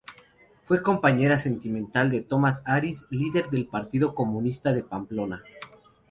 Fue 0.63 0.81
compañera 0.81 1.37
sentimental 1.37 2.09
de 2.09 2.21
Tomás 2.23 2.63
Ariz, 2.65 3.05
líder 3.11 3.51
del 3.51 3.67
Partido 3.67 4.15
Comunista 4.15 4.73
de 4.73 4.81
Pamplona. 4.81 5.43